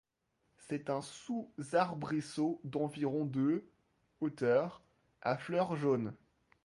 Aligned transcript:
C'est 0.57 0.89
un 0.89 1.03
sous-arbrisseau 1.03 2.59
d'environ 2.63 3.23
de 3.23 3.63
hauteur, 4.19 4.81
à 5.21 5.37
fleurs 5.37 5.75
jaunes. 5.75 6.15